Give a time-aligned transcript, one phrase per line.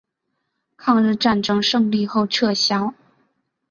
[0.77, 2.91] 抗日战争胜利后撤销。